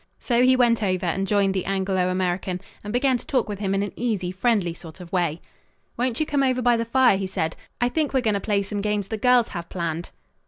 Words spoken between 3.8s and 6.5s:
an easy, friendly sort of way. "Won't you come